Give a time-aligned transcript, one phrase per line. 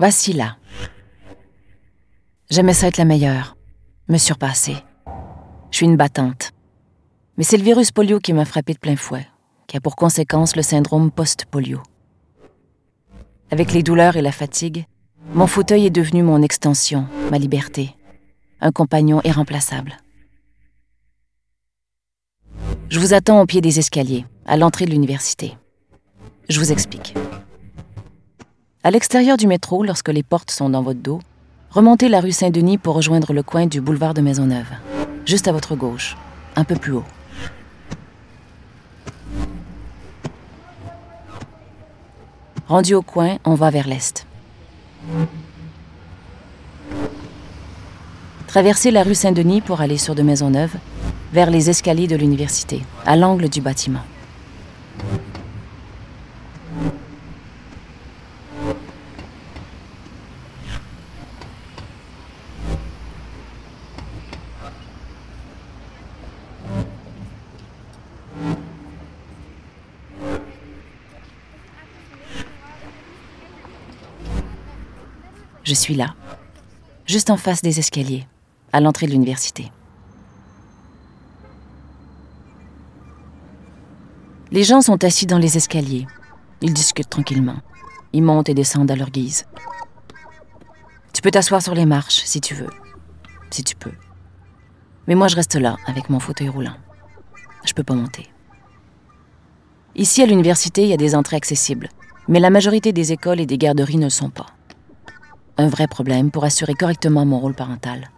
[0.00, 0.56] Là.
[2.48, 3.56] J'aimais ça être la meilleure,
[4.08, 4.76] me surpasser.
[5.70, 6.52] Je suis une battante.
[7.36, 9.26] Mais c'est le virus polio qui m'a frappé de plein fouet,
[9.66, 11.82] qui a pour conséquence le syndrome post-polio.
[13.50, 14.86] Avec les douleurs et la fatigue,
[15.34, 17.94] mon fauteuil est devenu mon extension, ma liberté,
[18.62, 19.98] un compagnon irremplaçable.
[22.88, 25.56] Je vous attends au pied des escaliers, à l'entrée de l'université.
[26.48, 27.14] Je vous explique.
[28.82, 31.20] À l'extérieur du métro, lorsque les portes sont dans votre dos,
[31.70, 34.70] remontez la rue Saint-Denis pour rejoindre le coin du boulevard de Maisonneuve,
[35.26, 36.16] juste à votre gauche,
[36.56, 37.04] un peu plus haut.
[42.68, 44.26] Rendu au coin, on va vers l'est.
[48.46, 50.74] Traversez la rue Saint-Denis pour aller sur de Maisonneuve,
[51.34, 54.00] vers les escaliers de l'université, à l'angle du bâtiment.
[75.70, 76.16] Je suis là,
[77.06, 78.26] juste en face des escaliers,
[78.72, 79.70] à l'entrée de l'université.
[84.50, 86.08] Les gens sont assis dans les escaliers.
[86.60, 87.58] Ils discutent tranquillement.
[88.12, 89.46] Ils montent et descendent à leur guise.
[91.12, 92.70] Tu peux t'asseoir sur les marches si tu veux.
[93.52, 93.94] Si tu peux.
[95.06, 96.78] Mais moi, je reste là avec mon fauteuil roulant.
[97.64, 98.28] Je peux pas monter.
[99.94, 101.90] Ici, à l'université, il y a des entrées accessibles,
[102.26, 104.46] mais la majorité des écoles et des garderies ne le sont pas
[105.60, 108.10] un vrai problème pour assurer correctement mon rôle parental.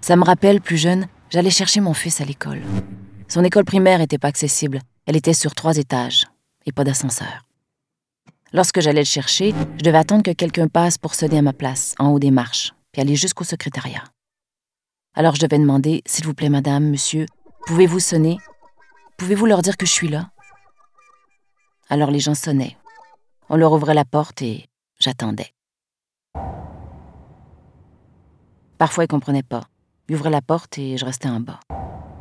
[0.00, 2.62] Ça me rappelle, plus jeune, j'allais chercher mon fils à l'école.
[3.28, 4.80] Son école primaire n'était pas accessible.
[5.06, 6.26] Elle était sur trois étages
[6.66, 7.46] et pas d'ascenseur.
[8.52, 11.94] Lorsque j'allais le chercher, je devais attendre que quelqu'un passe pour sonner à ma place,
[11.98, 14.04] en haut des marches, puis aller jusqu'au secrétariat.
[15.14, 17.26] Alors je devais demander, s'il vous plaît, madame, monsieur,
[17.66, 18.38] pouvez-vous sonner?
[19.16, 20.30] Pouvez-vous leur dire que je suis là
[21.88, 22.76] Alors les gens sonnaient.
[23.48, 24.68] On leur ouvrait la porte et
[24.98, 25.54] j'attendais.
[28.82, 29.62] Parfois, ils comprenaient pas.
[30.08, 31.60] Ils ouvraient la porte et je restais en bas.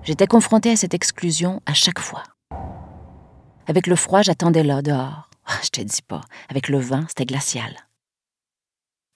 [0.03, 2.21] J'étais confrontée à cette exclusion à chaque fois.
[3.65, 5.27] Avec le froid, j'attendais là, dehors.
[5.47, 6.21] Ah, je te dis pas.
[6.49, 7.75] Avec le vent, c'était glacial.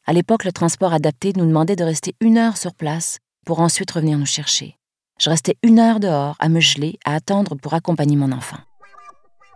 [0.08, 3.92] À l'époque, le transport adapté nous demandait de rester une heure sur place pour ensuite
[3.92, 4.80] revenir nous chercher.
[5.20, 8.58] Je restais une heure dehors à me geler, à attendre pour accompagner mon enfant.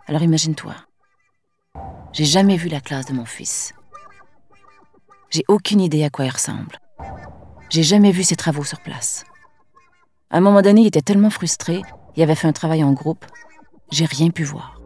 [0.06, 0.76] Alors imagine-toi.
[2.12, 3.72] J'ai jamais vu la classe de mon fils.
[5.30, 6.78] J'ai aucune idée à quoi il ressemble.
[7.70, 9.24] J'ai jamais vu ses travaux sur place.
[10.28, 11.82] À un moment donné, il était tellement frustré,
[12.16, 13.24] il avait fait un travail en groupe,
[13.92, 14.80] j'ai rien pu voir.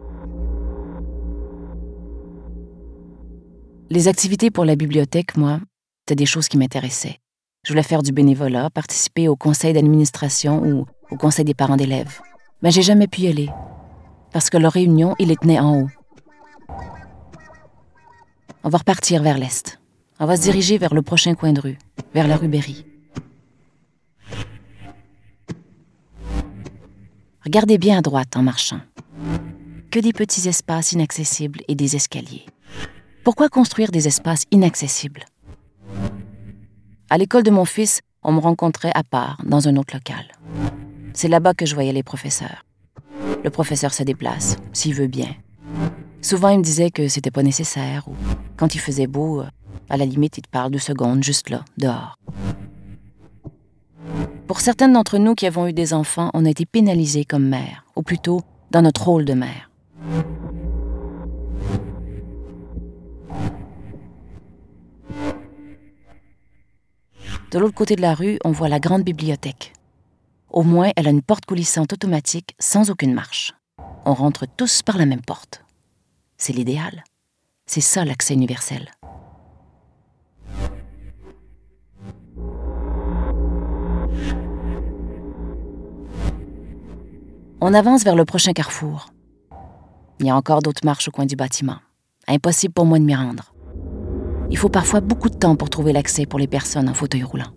[3.89, 5.61] Les activités pour la bibliothèque, moi,
[6.03, 7.21] c'était des choses qui m'intéressaient.
[7.65, 12.21] Je voulais faire du bénévolat, participer au conseil d'administration ou au conseil des parents d'élèves.
[12.63, 13.49] Mais j'ai jamais pu y aller,
[14.31, 15.89] parce que leur réunion, il les tenait en haut.
[18.63, 19.81] On va repartir vers l'est.
[20.21, 21.79] On va se diriger vers le prochain coin de rue,
[22.15, 22.85] vers la rue Berry.
[27.45, 28.81] Regardez bien à droite en marchant.
[29.91, 32.47] Que des petits espaces inaccessibles et des escaliers.
[33.23, 35.25] Pourquoi construire des espaces inaccessibles?
[37.11, 40.33] À l'école de mon fils, on me rencontrait à part, dans un autre local.
[41.13, 42.65] C'est là-bas que je voyais les professeurs.
[43.45, 45.35] Le professeur se déplace, s'il veut bien.
[46.23, 48.15] Souvent, il me disait que c'était pas nécessaire, ou
[48.57, 49.43] quand il faisait beau,
[49.89, 52.19] à la limite, il te parle deux secondes, juste là, dehors.
[54.47, 57.85] Pour certaines d'entre nous qui avons eu des enfants, on a été pénalisés comme mère,
[57.97, 59.71] ou plutôt dans notre rôle de mère.
[67.51, 69.73] De l'autre côté de la rue, on voit la grande bibliothèque.
[70.51, 73.55] Au moins, elle a une porte coulissante automatique sans aucune marche.
[74.05, 75.65] On rentre tous par la même porte.
[76.37, 77.05] C'est l'idéal.
[77.67, 78.91] C'est ça l'accès universel.
[87.67, 89.07] On avance vers le prochain carrefour.
[90.21, 91.79] Il y a encore d'autres marches au coin du bâtiment.
[92.29, 93.55] Impossible pour moi de m'y rendre.
[94.51, 97.55] Il faut parfois beaucoup de temps pour trouver l'accès pour les personnes en fauteuil roulant.